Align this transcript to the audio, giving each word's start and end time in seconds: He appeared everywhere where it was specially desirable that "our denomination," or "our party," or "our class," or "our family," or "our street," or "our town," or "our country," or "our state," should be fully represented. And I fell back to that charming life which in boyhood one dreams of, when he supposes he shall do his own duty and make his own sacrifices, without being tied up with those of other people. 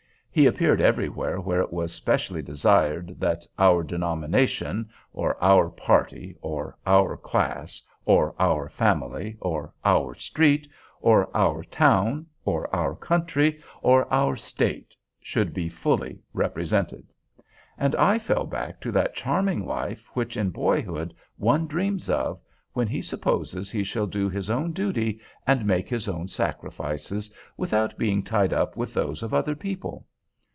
He 0.33 0.45
appeared 0.45 0.81
everywhere 0.81 1.41
where 1.41 1.59
it 1.59 1.73
was 1.73 1.93
specially 1.93 2.41
desirable 2.41 3.15
that 3.15 3.45
"our 3.59 3.83
denomination," 3.83 4.89
or 5.11 5.35
"our 5.43 5.69
party," 5.69 6.37
or 6.41 6.77
"our 6.87 7.17
class," 7.17 7.81
or 8.05 8.33
"our 8.39 8.69
family," 8.69 9.35
or 9.41 9.73
"our 9.83 10.15
street," 10.15 10.69
or 11.01 11.27
"our 11.35 11.65
town," 11.65 12.27
or 12.45 12.73
"our 12.73 12.95
country," 12.95 13.61
or 13.81 14.05
"our 14.09 14.37
state," 14.37 14.95
should 15.19 15.53
be 15.53 15.67
fully 15.67 16.21
represented. 16.33 17.11
And 17.77 17.93
I 17.97 18.17
fell 18.17 18.45
back 18.45 18.79
to 18.83 18.91
that 18.93 19.13
charming 19.13 19.65
life 19.65 20.07
which 20.13 20.37
in 20.37 20.49
boyhood 20.49 21.13
one 21.35 21.67
dreams 21.67 22.09
of, 22.09 22.39
when 22.71 22.87
he 22.87 23.01
supposes 23.01 23.69
he 23.69 23.83
shall 23.83 24.07
do 24.07 24.29
his 24.29 24.49
own 24.49 24.71
duty 24.71 25.19
and 25.45 25.65
make 25.67 25.89
his 25.89 26.07
own 26.07 26.29
sacrifices, 26.29 27.33
without 27.57 27.97
being 27.97 28.23
tied 28.23 28.53
up 28.53 28.77
with 28.77 28.93
those 28.93 29.23
of 29.23 29.33
other 29.33 29.57
people. 29.57 30.07